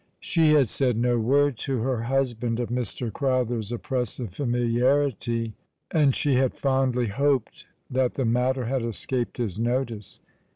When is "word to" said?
1.19-1.81